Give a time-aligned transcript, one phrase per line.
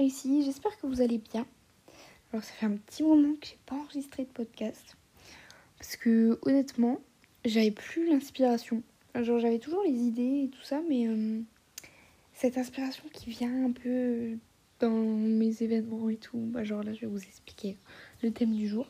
[0.00, 1.46] ici, j'espère que vous allez bien.
[2.32, 4.96] Alors ça fait un petit moment que j'ai pas enregistré de podcast.
[5.78, 7.00] Parce que honnêtement,
[7.44, 8.82] j'avais plus l'inspiration.
[9.14, 11.40] Genre j'avais toujours les idées et tout ça, mais euh,
[12.34, 14.36] cette inspiration qui vient un peu
[14.80, 17.78] dans mes événements et tout, bah genre là je vais vous expliquer
[18.22, 18.86] le thème du jour,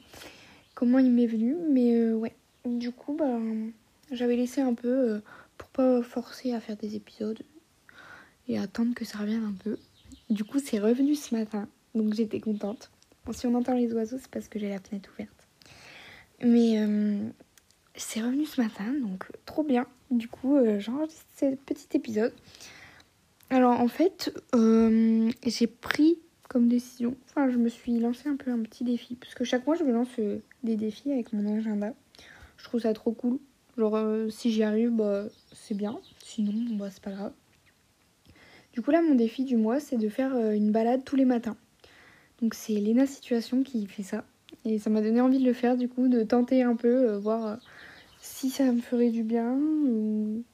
[0.75, 2.35] comment il m'est venu, mais euh, ouais.
[2.65, 3.39] Du coup, bah
[4.11, 5.21] j'avais laissé un peu euh,
[5.57, 7.41] pour pas forcer à faire des épisodes
[8.49, 9.79] et attendre que ça revienne un peu.
[10.29, 12.91] Du coup, c'est revenu ce matin, donc j'étais contente.
[13.33, 15.49] Si on entend les oiseaux, c'est parce que j'ai la fenêtre ouverte.
[16.45, 17.29] Mais euh,
[17.95, 19.87] c'est revenu ce matin, donc trop bien.
[20.11, 22.33] Du coup, euh, j'enregistre ce petit épisode.
[23.51, 26.19] Alors, en fait, euh, j'ai pris
[26.49, 29.67] comme décision, enfin, je me suis lancé un peu un petit défi, parce que chaque
[29.67, 30.09] mois, je me lance
[30.63, 31.95] des défis avec mon agenda.
[32.57, 33.39] Je trouve ça trop cool.
[33.77, 35.99] Genre, si j'y arrive, bah, c'est bien.
[36.25, 37.33] Sinon, bah, c'est pas grave.
[38.77, 41.25] Du coup, là, mon défi du mois, c'est de faire euh, une balade tous les
[41.25, 41.57] matins.
[42.43, 44.23] Donc, c'est Léna Situation qui fait ça.
[44.67, 47.19] Et ça m'a donné envie de le faire, du coup, de tenter un peu, euh,
[47.19, 47.57] voir euh,
[48.21, 50.45] si ça me ferait du bien ou,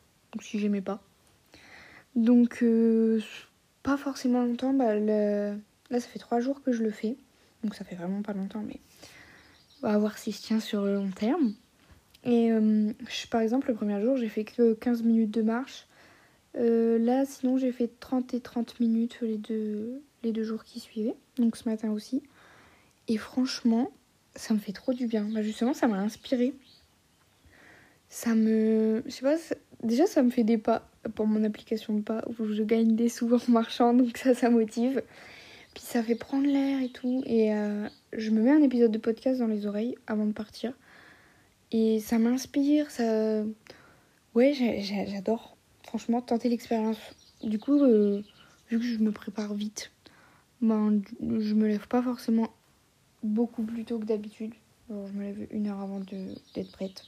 [0.41, 1.03] si j'aimais pas.
[2.15, 2.65] Donc,
[3.83, 4.73] pas forcément longtemps.
[4.73, 5.56] Bah, Là,
[5.91, 7.17] ça fait trois jours que je le fais.
[7.65, 8.78] Donc, ça fait vraiment pas longtemps, mais
[9.83, 11.55] on va voir si je tiens sur le long terme.
[12.25, 12.50] Et
[13.31, 15.89] par exemple, le premier jour, j'ai fait que 15 minutes de marche.
[16.56, 20.81] Euh, là, sinon, j'ai fait 30 et 30 minutes les deux, les deux jours qui
[20.81, 21.17] suivaient.
[21.36, 22.22] Donc ce matin aussi.
[23.09, 23.91] Et franchement,
[24.36, 25.28] ça me fait trop du bien.
[25.33, 26.55] Bah, justement, ça m'a inspiré.
[28.09, 29.03] Ça me.
[29.06, 29.36] Je sais pas,
[29.83, 33.09] déjà, ça me fait des pas pour mon application de pas où je gagne des
[33.09, 33.94] sous en marchant.
[33.94, 35.03] Donc ça, ça motive.
[35.75, 37.22] Puis ça fait prendre l'air et tout.
[37.27, 40.75] Et euh, je me mets un épisode de podcast dans les oreilles avant de partir.
[41.70, 43.42] Et ça m'inspire, ça.
[44.34, 44.53] Ouais,
[45.09, 45.56] j'adore.
[45.93, 46.97] Franchement, tenter l'expérience.
[47.45, 48.23] Du coup, euh,
[48.71, 49.93] vu que je me prépare vite,
[50.62, 52.49] ben, je me lève pas forcément
[53.22, 54.55] beaucoup plus tôt que d'habitude.
[54.89, 57.05] Je me lève une heure avant d'être prête.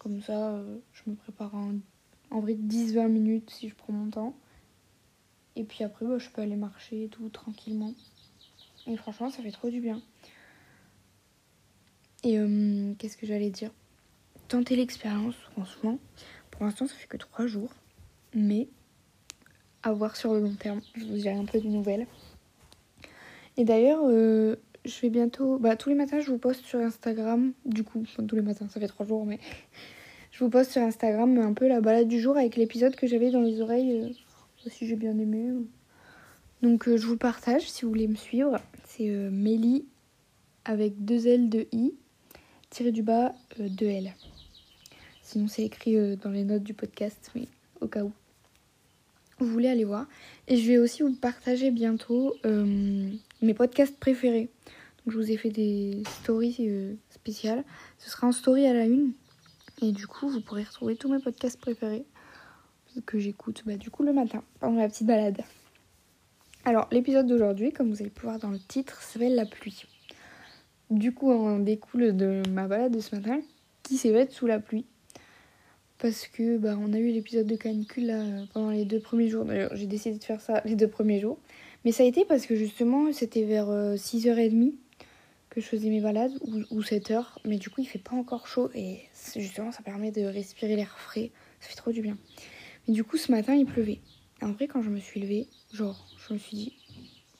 [0.00, 1.74] Comme ça, euh, je me prépare en,
[2.32, 4.34] en vrai 10-20 minutes si je prends mon temps.
[5.54, 7.94] Et puis après, bah, je peux aller marcher et tout tranquillement.
[8.88, 10.02] Et franchement, ça fait trop du bien.
[12.24, 13.70] Et euh, qu'est-ce que j'allais dire?
[14.48, 16.00] Tenter l'expérience, franchement.
[16.50, 17.70] Pour l'instant, ça fait que 3 jours.
[18.34, 18.68] Mais
[19.82, 20.80] à voir sur le long terme.
[20.94, 22.06] Je vous dirai un peu de nouvelles.
[23.56, 25.58] Et d'ailleurs, euh, je vais bientôt.
[25.58, 27.52] Bah, tous les matins, je vous poste sur Instagram.
[27.64, 29.38] Du coup, enfin, tous les matins, ça fait 3 jours, mais.
[30.30, 33.30] Je vous poste sur Instagram un peu la balade du jour avec l'épisode que j'avais
[33.30, 33.92] dans les oreilles.
[33.92, 35.50] euh, si j'ai bien aimé.
[36.62, 38.60] Donc, euh, je vous partage si vous voulez me suivre.
[38.86, 39.84] C'est euh, Mélie
[40.64, 41.92] avec deux L de I
[42.70, 44.12] tiré du bas euh, 2L.
[45.22, 47.48] Sinon, c'est écrit dans les notes du podcast, mais
[47.80, 48.12] au cas où.
[49.42, 50.06] Vous voulez aller voir.
[50.46, 53.10] Et je vais aussi vous partager bientôt euh,
[53.42, 54.48] mes podcasts préférés.
[55.08, 57.64] Je vous ai fait des stories euh, spéciales.
[57.98, 59.14] Ce sera en story à la une.
[59.82, 62.04] Et du coup, vous pourrez retrouver tous mes podcasts préférés
[63.04, 65.42] que j'écoute bah, du coup le matin pendant la petite balade.
[66.64, 69.86] Alors, l'épisode d'aujourd'hui, comme vous allez pouvoir dans le titre, s'appelle La pluie.
[70.90, 73.40] Du coup, on découle de ma balade de ce matin
[73.82, 74.86] qui faite sous la pluie.
[76.02, 79.44] Parce que bah, on a eu l'épisode de canicule là, pendant les deux premiers jours.
[79.44, 81.38] D'ailleurs, j'ai décidé de faire ça les deux premiers jours.
[81.84, 84.72] Mais ça a été parce que justement, c'était vers euh, 6h30
[85.48, 87.24] que je faisais mes balades, ou, ou 7h.
[87.44, 89.02] Mais du coup, il fait pas encore chaud et
[89.36, 91.30] justement, ça permet de respirer l'air frais.
[91.60, 92.18] Ça fait trop du bien.
[92.88, 94.00] Mais du coup, ce matin, il pleuvait.
[94.40, 96.72] En vrai, quand je me suis levée, genre, je me suis dit,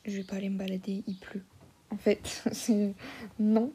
[0.04, 1.42] je vais pas aller me balader, il pleut.
[1.90, 2.94] En fait, c'est
[3.40, 3.72] non.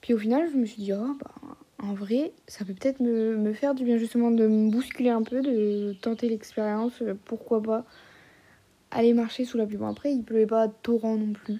[0.00, 3.52] Puis au final, je me suis dit, oh, bah, en vrai, ça peut peut-être me,
[3.52, 7.00] faire du bien, justement, de me bousculer un peu, de tenter l'expérience.
[7.02, 7.84] euh, Pourquoi pas
[8.90, 9.76] aller marcher sous la pluie.
[9.76, 11.58] Bon, après, il pleuvait pas torrent non plus.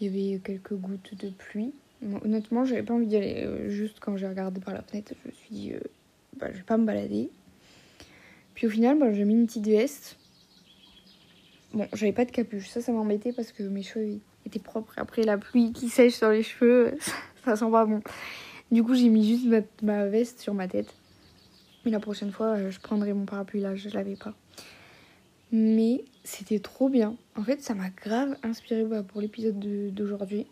[0.00, 1.72] Il y avait quelques gouttes de pluie.
[2.24, 3.44] Honnêtement, j'avais pas envie d'y aller.
[3.44, 5.80] euh, juste quand j'ai regardé par la fenêtre, je me suis dit, euh,
[6.36, 7.30] bah, je vais pas me balader.
[8.54, 10.16] Puis au final, bah, j'ai mis une petite veste.
[11.72, 12.68] Bon, j'avais pas de capuche.
[12.68, 14.92] Ça, ça m'embêtait parce que mes cheveux étaient propres.
[14.96, 16.96] Après, la pluie qui sèche sur les cheveux,
[17.44, 18.00] ça sent pas bon.
[18.70, 19.46] Du coup, j'ai mis juste
[19.82, 20.94] ma, veste sur ma tête.
[21.84, 24.34] Mais la prochaine fois, euh, je prendrai mon parapluie là, je l'avais pas.
[25.52, 27.16] Mais c'était trop bien.
[27.34, 30.46] En fait, ça m'a grave inspiré bah, pour l'épisode de- d'aujourd'hui.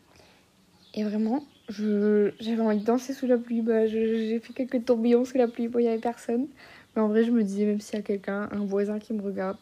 [0.95, 3.61] Et vraiment, j'avais envie de danser sous la pluie.
[3.61, 5.65] Bah, j'ai fait quelques tourbillons sous la pluie.
[5.75, 6.49] Il n'y avait personne.
[6.95, 9.21] Mais en vrai, je me disais, même s'il y a quelqu'un, un voisin qui me
[9.21, 9.59] regarde,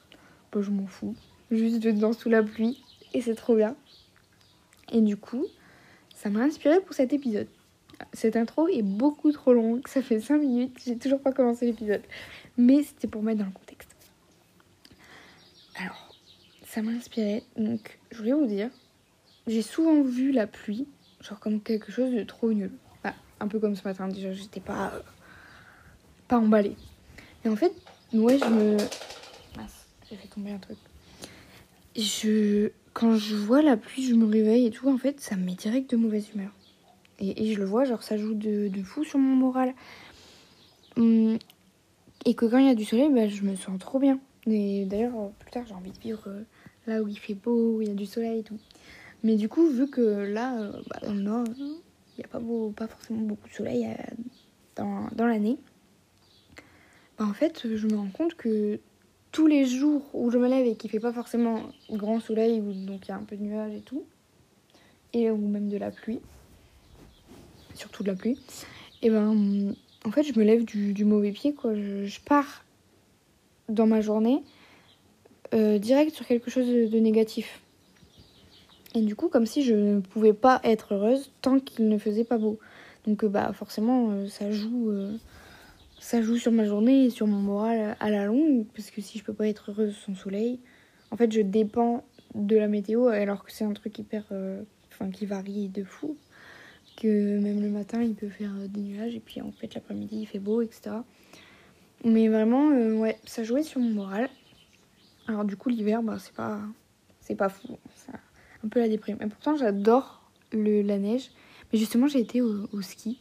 [0.53, 1.17] bah, je m'en fous.
[1.51, 2.85] Juste, je danse sous la pluie.
[3.15, 3.75] Et c'est trop bien.
[4.93, 5.45] Et du coup,
[6.15, 7.49] ça m'a inspiré pour cet épisode.
[8.13, 9.87] Cette intro est beaucoup trop longue.
[9.89, 10.77] Ça fait 5 minutes.
[10.85, 12.03] J'ai toujours pas commencé l'épisode.
[12.57, 13.91] Mais c'était pour mettre dans le contexte.
[15.77, 16.15] Alors,
[16.67, 17.43] ça m'a inspiré.
[17.57, 18.71] Donc, je voulais vous dire,
[19.47, 20.87] j'ai souvent vu la pluie,
[21.21, 22.73] genre comme quelque chose de trop nul.
[23.41, 24.93] un peu comme ce matin, déjà, j'étais pas,
[26.29, 26.77] pas emballée.
[27.45, 27.73] Et en fait,
[28.13, 28.77] ouais, je me.
[30.09, 30.79] j'ai fait tomber un truc.
[31.97, 32.71] Je.
[32.93, 35.55] Quand je vois la pluie, je me réveille et tout, en fait, ça me met
[35.55, 36.53] direct de mauvaise humeur.
[37.37, 39.75] Et, je le vois, genre, ça joue de, de fou sur mon moral.
[40.97, 41.39] Hum,
[42.25, 44.19] et que quand il y a du soleil, bah, je me sens trop bien.
[44.47, 46.43] Et d'ailleurs, plus tard, j'ai envie de vivre euh,
[46.87, 48.59] là où il fait beau, où il y a du soleil et tout.
[49.23, 53.23] Mais du coup, vu que là, euh, bah, il n'y a pas, beau, pas forcément
[53.23, 54.15] beaucoup de soleil euh,
[54.77, 55.59] dans, dans l'année,
[57.19, 58.81] bah, en fait, je me rends compte que
[59.33, 63.07] tous les jours où je me lève et qu'il fait pas forcément grand soleil, donc
[63.07, 64.05] il y a un peu de nuages et tout,
[65.13, 66.21] et ou même de la pluie,
[67.75, 68.39] surtout de la pluie,
[69.03, 69.75] et ben
[70.05, 71.75] en fait je me lève du, mauvais pied quoi.
[71.75, 72.65] Je, pars
[73.69, 74.43] dans ma journée
[75.55, 77.61] euh, direct sur quelque chose de, négatif.
[78.95, 82.25] Et du coup comme si je ne pouvais pas être heureuse tant qu'il ne faisait
[82.25, 82.59] pas beau.
[83.07, 84.93] Donc euh, bah forcément euh, ça joue
[86.01, 89.19] ça joue sur ma journée et sur mon moral à la longue parce que si
[89.19, 90.61] je peux pas être heureuse sans soleil,
[91.11, 92.05] en fait je dépends
[92.35, 94.25] de la météo alors que c'est un truc hyper
[94.91, 96.17] enfin qui varie de fou
[96.97, 100.27] que même le matin il peut faire des nuages et puis en fait l'après-midi il
[100.27, 101.03] fait beau etc
[102.05, 104.29] mais vraiment euh, ouais ça jouait sur mon moral.
[105.27, 106.61] Alors du coup l'hiver bah c'est pas
[107.21, 107.79] c'est pas fou.
[107.95, 108.13] C'est
[108.63, 109.17] un peu la déprime.
[109.23, 111.31] Et pourtant j'adore la neige.
[111.73, 113.21] Mais justement j'ai été au, ski.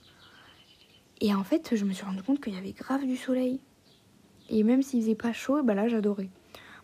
[1.22, 3.62] Et en fait je me suis rendu compte qu'il y avait grave du soleil.
[4.50, 6.30] Et même s'il faisait pas chaud bah là j'adorais.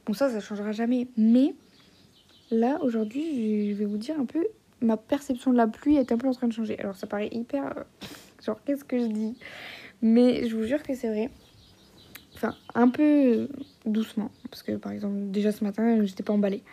[0.05, 1.09] Bon ça ça changera jamais.
[1.17, 1.53] Mais
[2.49, 4.47] là aujourd'hui je vais vous dire un peu
[4.81, 6.79] ma perception de la pluie est un peu en train de changer.
[6.79, 7.77] Alors ça paraît hyper...
[7.77, 7.83] Euh,
[8.43, 9.37] genre qu'est-ce que je dis?
[10.01, 11.29] Mais je vous jure que c'est vrai.
[12.35, 13.49] Enfin, un peu
[13.85, 14.31] doucement.
[14.49, 16.63] Parce que par exemple, déjà ce matin, j'étais pas emballée.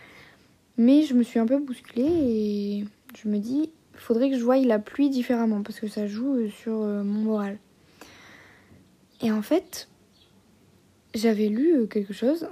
[0.79, 2.85] Mais je me suis un peu bousculée et
[3.17, 6.35] je me dis, il faudrait que je voie la pluie différemment parce que ça joue
[6.35, 7.59] euh, sur euh, mon moral.
[9.23, 9.88] Et en fait,
[11.14, 12.47] j'avais lu quelque chose,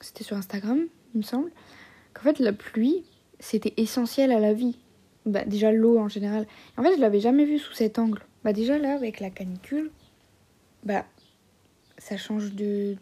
[0.00, 0.80] c'était sur Instagram,
[1.14, 1.52] il me semble,
[2.12, 3.04] qu'en fait la pluie,
[3.40, 4.76] c'était essentiel à la vie.
[5.26, 6.46] Bah, déjà l'eau en général.
[6.76, 8.22] En fait, je l'avais jamais vu sous cet angle.
[8.44, 9.90] Bah déjà là avec la canicule,
[10.84, 11.04] bah
[11.98, 12.94] ça change de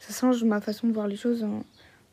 [0.00, 1.46] ça change ma façon de voir les choses.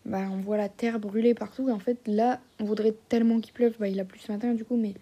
[0.06, 3.54] Bah, on voit la terre brûler partout et en fait là, on voudrait tellement qu'il
[3.54, 3.76] pleuve.
[3.80, 4.94] Bah il a plu ce matin du coup mais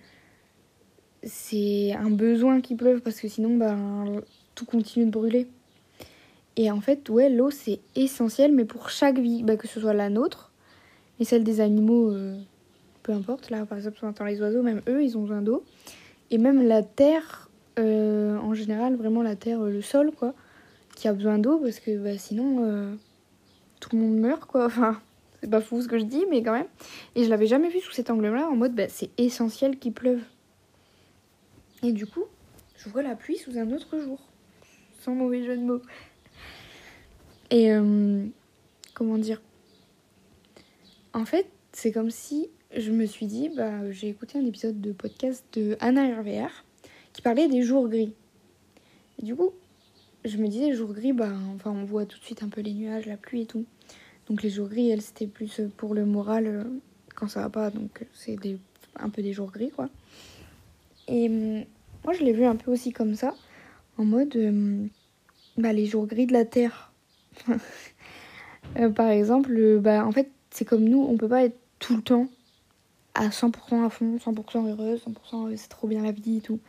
[1.23, 3.75] c'est un besoin qu'il pleuve parce que sinon bah
[4.55, 5.47] tout continue de brûler.
[6.55, 9.93] Et en fait, ouais, l'eau c'est essentiel mais pour chaque vie, bah, que ce soit
[9.93, 10.48] la nôtre
[11.19, 12.37] et celle des animaux, euh,
[13.03, 13.49] peu importe.
[13.49, 15.63] Là, par exemple, on entend les oiseaux, même eux, ils ont besoin d'eau.
[16.31, 20.33] Et même la terre, euh, en général, vraiment la terre, le sol, quoi,
[20.95, 22.93] qui a besoin d'eau parce que bah, sinon, euh,
[23.79, 24.65] tout le monde meurt, quoi.
[24.67, 25.01] Enfin,
[25.41, 26.67] c'est pas fou ce que je dis, mais quand même.
[27.15, 30.21] Et je l'avais jamais vu sous cet angle-là, en mode, bah, c'est essentiel qu'il pleuve.
[31.83, 32.25] Et du coup,
[32.77, 34.19] je vois la pluie sous un autre jour.
[35.01, 35.81] Sans mauvais jeu de mots.
[37.51, 37.71] Et
[38.93, 39.41] comment dire?
[41.13, 44.91] En fait, c'est comme si je me suis dit, bah, j'ai écouté un épisode de
[44.91, 46.49] podcast de Anna RVR
[47.13, 48.13] qui parlait des jours gris.
[49.19, 49.51] Et du coup,
[50.25, 52.73] je me disais, jours gris, bah, enfin, on voit tout de suite un peu les
[52.73, 53.65] nuages, la pluie et tout.
[54.27, 56.63] Donc les jours gris, elle, c'était plus pour le moral euh,
[57.15, 57.71] quand ça va pas.
[57.71, 58.37] Donc c'est
[58.95, 59.89] un peu des jours gris, quoi.
[61.07, 61.65] Et hum,
[62.03, 63.33] moi, je l'ai vu un peu aussi comme ça,
[63.97, 64.89] en mode, hum,
[65.57, 66.91] bah, les jours gris de la Terre.
[68.77, 72.01] Euh, par exemple, bah, en fait, c'est comme nous, on peut pas être tout le
[72.01, 72.27] temps
[73.15, 76.59] à 100% à fond, 100% heureuse, 100% c'est trop bien la vie et tout.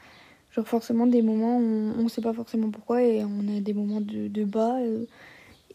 [0.53, 4.01] Genre forcément des moments où on, sait pas forcément pourquoi et on a des moments
[4.01, 5.05] de, bas euh,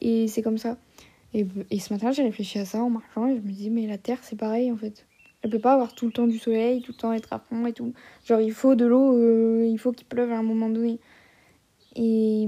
[0.02, 0.78] et c'est comme ça.
[1.34, 3.88] Et, et ce matin j'ai réfléchi à ça en marchant et je me dis mais
[3.88, 5.06] la Terre c'est pareil en fait.
[5.42, 7.66] Elle peut pas avoir tout le temps du soleil, tout le temps être à fond
[7.68, 7.94] et tout.
[8.26, 11.00] Genre il faut de l'eau, euh, il faut qu'il pleuve à un moment donné.
[11.96, 12.48] Et,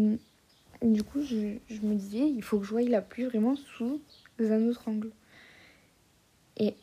[0.81, 4.01] du coup je, je me disais il faut que je voie la pluie vraiment sous
[4.39, 5.11] un autre angle.
[6.57, 6.75] Et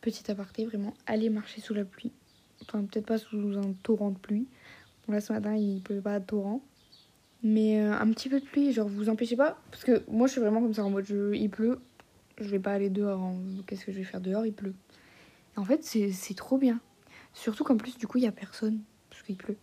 [0.00, 2.12] petit aparté, vraiment, aller marcher sous la pluie.
[2.62, 4.46] Enfin, peut-être pas sous un torrent de pluie.
[5.06, 6.62] Bon, là, ce matin, il pleut pas de torrent.
[7.42, 9.58] Mais euh, un petit peu de pluie, genre, vous empêchez pas?
[9.70, 11.80] Parce que moi, je suis vraiment comme ça, en mode, il pleut,
[12.38, 13.32] je vais pas aller dehors.
[13.66, 14.46] Qu'est-ce que je vais faire dehors?
[14.46, 14.74] Il pleut.
[15.56, 16.80] en fait, c'est trop bien.
[17.32, 18.80] Surtout qu'en plus, du coup, il y a personne.
[19.08, 19.56] Parce qu'il pleut.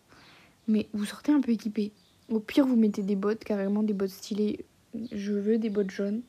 [0.68, 1.92] Mais vous sortez un peu équipé.
[2.30, 4.66] Au pire, vous mettez des bottes, carrément des bottes stylées.
[5.12, 6.22] Je veux des bottes jaunes.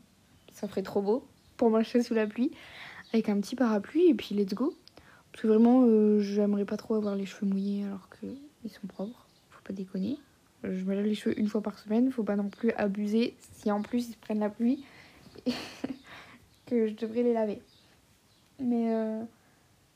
[0.52, 2.52] Ça ferait trop beau pour marcher sous la pluie
[3.12, 4.74] avec un petit parapluie et puis let's go.
[5.32, 9.26] Parce que vraiment, euh, j'aimerais pas trop avoir les cheveux mouillés alors qu'ils sont propres.
[9.50, 10.18] Faut pas déconner.
[10.64, 12.10] Je me lave les cheveux une fois par semaine.
[12.10, 14.84] Faut pas non plus abuser si en plus ils se prennent la pluie.
[16.66, 17.62] que je devrais les laver.
[18.58, 19.22] Mais euh,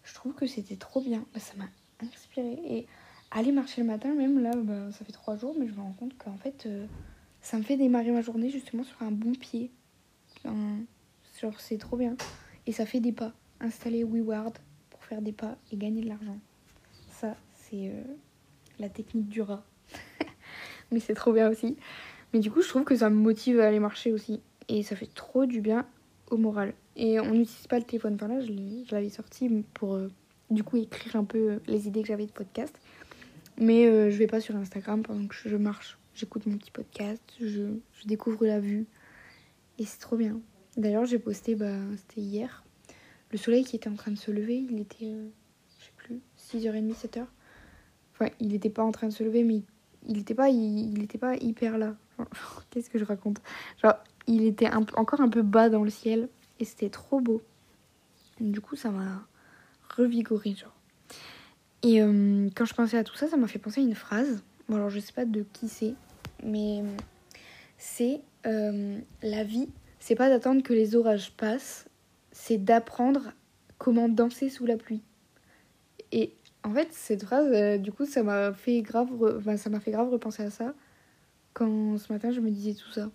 [0.05, 1.25] je trouve que c'était trop bien.
[1.35, 1.69] Bah, ça m'a
[2.07, 2.59] inspiré.
[2.65, 2.87] Et
[3.31, 5.95] aller marcher le matin, même là, bah, ça fait trois jours, mais je me rends
[5.99, 6.87] compte qu'en fait, euh,
[7.41, 9.71] ça me fait démarrer ma journée justement sur un bon pied.
[10.45, 12.17] genre, c'est trop bien.
[12.67, 13.33] Et ça fait des pas.
[13.61, 14.55] Installer WeWard
[14.91, 16.39] pour faire des pas et gagner de l'argent.
[17.09, 18.03] Ça, c'est euh,
[18.79, 19.65] la technique du rat.
[20.91, 21.77] mais c'est trop bien aussi.
[22.33, 24.41] Mais du coup, je trouve que ça me motive à aller marcher aussi.
[24.69, 25.87] Et ça fait trop du bien
[26.31, 26.75] au moral.
[26.97, 28.15] Et on n'utilise pas le téléphone.
[28.15, 30.09] Enfin là, je l'avais sorti pour euh,
[30.51, 32.75] du coup écrire un peu euh, les idées que j'avais de podcast.
[33.59, 35.99] Mais je vais pas sur Instagram pendant que je marche.
[36.15, 38.87] J'écoute mon petit podcast, je, découvre la vue.
[39.79, 40.41] Et c'est trop bien.
[40.77, 42.65] D'ailleurs, j'ai posté, bah, c'était hier,
[43.31, 44.67] le soleil qui était en train de se lever.
[44.71, 45.15] Il était,
[45.79, 47.27] je sais plus, 6h30, 7h.
[48.15, 49.63] Enfin, il n'était pas en train de se lever, mais
[50.07, 51.97] il n'était pas, il, était pas hyper là.
[52.71, 53.41] Qu'est-ce que je raconte?
[53.83, 53.95] Genre,
[54.27, 56.29] il était encore un peu bas dans le ciel
[56.61, 57.43] et c'était trop beau.
[58.41, 59.27] Du coup, ça m'a
[59.97, 60.75] revigoré, genre.
[61.83, 64.43] Et euh, quand je pensais à tout ça, ça m'a fait penser à une phrase.
[64.69, 65.95] Bon, alors je sais pas de qui c'est,
[66.45, 66.83] mais
[67.77, 69.69] c'est euh, la vie,
[70.03, 71.87] c'est pas d'attendre que les orages passent,
[72.33, 73.35] c'est d'apprendre
[73.79, 75.01] comment danser sous la pluie.
[76.11, 79.09] Et en fait, cette phrase, euh, du coup, ça m'a fait grave,
[79.57, 80.75] ça m'a fait grave repenser à ça
[81.53, 83.13] quand ce matin je me disais tout ça.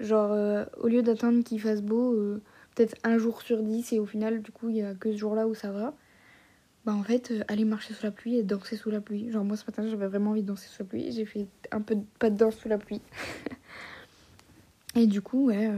[0.00, 2.42] Genre, euh, au lieu d'attendre qu'il fasse beau, euh,
[2.74, 5.18] peut-être un jour sur dix, et au final, du coup, il y a que ce
[5.18, 5.94] jour-là où ça va,
[6.86, 9.30] bah en fait, aller marcher sous la pluie et danser sous la pluie.
[9.30, 11.82] Genre, moi ce matin, j'avais vraiment envie de danser sous la pluie, j'ai fait un
[11.82, 13.02] peu de pas de danse sous la pluie.
[14.94, 15.70] et du coup, ouais,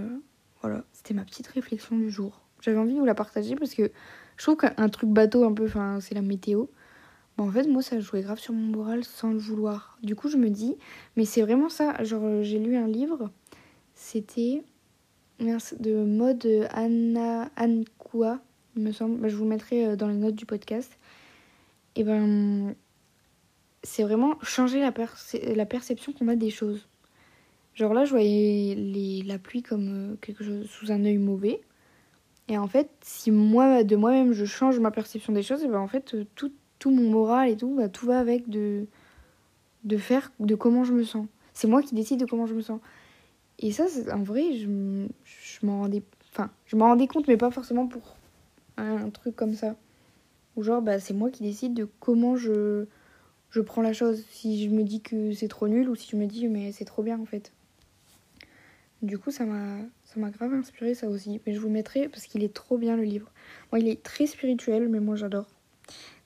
[0.61, 2.41] voilà, c'était ma petite réflexion du jour.
[2.61, 3.91] J'avais envie de vous la partager parce que
[4.37, 6.67] je trouve qu'un truc bateau, un peu, enfin, c'est la météo.
[7.37, 9.99] Bah, en fait, moi, ça jouait grave sur mon moral sans le vouloir.
[10.03, 10.77] Du coup, je me dis,
[11.17, 12.03] mais c'est vraiment ça.
[12.03, 13.31] Genre, j'ai lu un livre
[13.99, 14.63] c'était
[15.41, 18.41] de mode Anna Ankua,
[18.77, 19.21] il me semble.
[19.21, 20.99] Bah, je vous mettrai euh, dans les notes du podcast.
[21.97, 22.75] Et ben,
[23.83, 26.89] c'est vraiment changer la perception qu'on a des choses.
[27.79, 31.61] Genre là, je voyais les, la pluie comme euh, quelque chose sous un œil mauvais.
[32.49, 35.79] Et en fait, si moi, de moi-même, je change ma perception des choses, et ben
[35.79, 38.87] en fait, euh, tout, tout mon moral et tout, bah, tout va avec de,
[39.85, 41.29] de faire, de comment je me sens.
[41.53, 42.81] C'est moi qui décide de comment je me sens.
[43.61, 47.53] Et ça, en vrai, je, je m'en rendais, enfin, je m'en rendais compte, mais pas
[47.53, 48.17] forcément pour
[48.77, 49.77] un, truc comme ça.
[50.57, 52.87] Ou genre, bah, c'est moi qui décide de comment je,
[53.51, 54.25] je prends la chose.
[54.31, 56.85] Si je me dis que c'est trop nul ou si je me dis, mais c'est
[56.85, 57.53] trop bien en fait.
[59.03, 61.41] Du coup, ça m'a, ça grave inspiré ça aussi.
[61.47, 63.31] Mais je vous mettrai parce qu'il est trop bien le livre.
[63.71, 65.47] Moi, il est très spirituel, mais moi j'adore.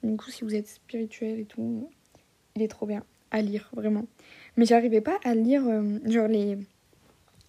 [0.03, 1.91] Du coup, si vous êtes spirituel et tout,
[2.57, 4.07] il est trop bien à lire, vraiment.
[4.57, 6.59] Mais j'arrivais pas à lire, euh, genre les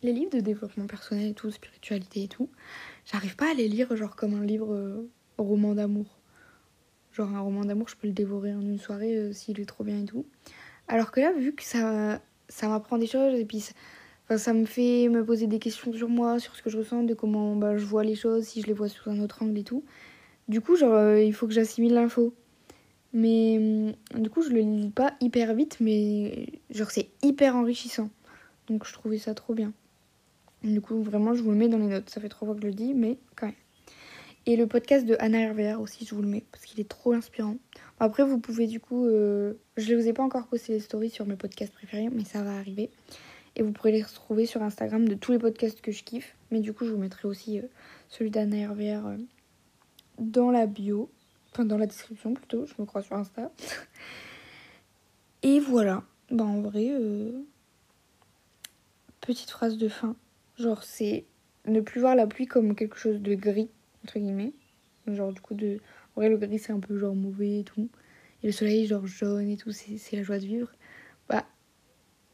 [0.03, 2.49] les livres de développement personnel et tout, spiritualité et tout,
[3.05, 6.19] j'arrive pas à les lire genre comme un livre euh, roman d'amour.
[7.13, 9.83] Genre un roman d'amour, je peux le dévorer en une soirée euh, s'il est trop
[9.83, 10.25] bien et tout.
[10.87, 13.73] Alors que là, vu que ça, ça m'apprend des choses et puis ça,
[14.33, 17.03] enfin, ça me fait me poser des questions sur moi, sur ce que je ressens,
[17.03, 19.57] de comment bah, je vois les choses, si je les vois sous un autre angle
[19.57, 19.83] et tout.
[20.47, 22.33] Du coup, genre, euh, il faut que j'assimile l'info.
[23.13, 28.09] Mais du coup, je le lis pas hyper vite, mais genre, c'est hyper enrichissant.
[28.67, 29.71] Donc, je trouvais ça trop bien.
[30.63, 32.09] Du coup, vraiment, je vous le mets dans les notes.
[32.09, 33.55] Ça fait trois fois que je le dis, mais quand même.
[34.45, 37.13] Et le podcast de Anna RVR aussi, je vous le mets parce qu'il est trop
[37.13, 37.57] inspirant.
[37.99, 39.05] Après, vous pouvez du coup.
[39.05, 42.25] Euh, je ne vous ai pas encore posté les stories sur mes podcasts préférés, mais
[42.25, 42.89] ça va arriver.
[43.55, 46.35] Et vous pourrez les retrouver sur Instagram de tous les podcasts que je kiffe.
[46.51, 47.63] Mais du coup, je vous mettrai aussi euh,
[48.09, 49.17] celui d'Anna RVR euh,
[50.19, 51.09] dans la bio.
[51.51, 53.51] Enfin, dans la description plutôt, je me crois sur Insta.
[55.43, 56.03] Et voilà.
[56.31, 56.89] Bah, en vrai,
[59.21, 60.15] petite phrase de fin.
[60.57, 61.25] Genre, c'est
[61.65, 63.69] ne plus voir la pluie comme quelque chose de gris,
[64.03, 64.53] entre guillemets.
[65.07, 65.79] Genre, du coup, de...
[66.15, 67.89] en vrai, le gris, c'est un peu genre mauvais et tout.
[68.41, 70.69] Et le soleil, genre jaune et tout, c'est la joie de vivre.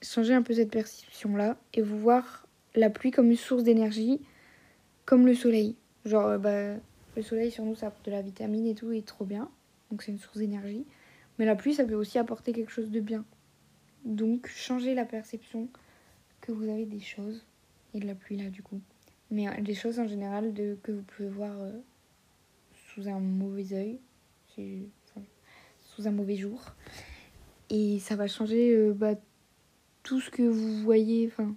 [0.01, 4.22] Changer un peu cette perception-là et vous voir la pluie comme une source d'énergie,
[5.06, 5.75] comme le soleil.
[6.06, 6.75] Genre, euh, bah,
[7.15, 9.50] le soleil sur nous, ça apporte de la vitamine et tout, et trop bien.
[9.91, 10.86] Donc, c'est une source d'énergie.
[11.38, 13.25] Mais la pluie, ça peut aussi apporter quelque chose de bien.
[14.06, 15.68] Donc, changer la perception
[16.41, 17.46] que vous avez des choses
[17.94, 18.82] et de la pluie là du coup.
[19.32, 21.72] Mais euh, des choses en général de, que vous pouvez voir euh,
[22.94, 24.00] sous un mauvais oeil,
[25.79, 26.74] sous un mauvais jour.
[27.70, 29.15] Et ça va changer euh, bah,
[30.10, 31.28] tout ce que vous voyez.
[31.28, 31.56] Enfin,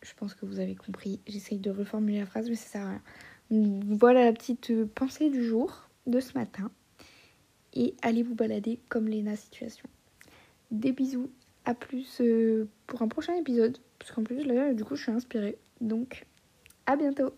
[0.00, 1.20] je pense que vous avez compris.
[1.26, 3.02] J'essaye de reformuler la phrase, mais ça sert à rien.
[3.50, 6.70] Voilà la petite pensée du jour de ce matin.
[7.74, 9.86] Et allez vous balader comme Léna Situation.
[10.70, 11.30] Des bisous,
[11.66, 12.22] à plus
[12.86, 13.76] pour un prochain épisode.
[13.98, 15.58] Parce qu'en plus, là, du coup, je suis inspirée.
[15.82, 16.24] Donc,
[16.86, 17.34] à bientôt.